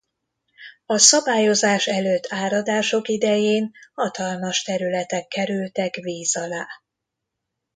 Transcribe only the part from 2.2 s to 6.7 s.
áradások idején hatalmas területek kerültek víz alá.